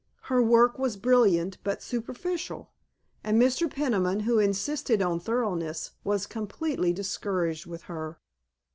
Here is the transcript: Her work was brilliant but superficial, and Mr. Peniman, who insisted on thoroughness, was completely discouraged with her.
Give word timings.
Her 0.33 0.41
work 0.41 0.79
was 0.79 0.97
brilliant 0.97 1.59
but 1.63 1.83
superficial, 1.83 2.71
and 3.23 3.39
Mr. 3.39 3.69
Peniman, 3.71 4.21
who 4.21 4.39
insisted 4.39 4.99
on 4.99 5.19
thoroughness, 5.19 5.91
was 6.03 6.25
completely 6.25 6.91
discouraged 6.91 7.67
with 7.67 7.83
her. 7.83 8.17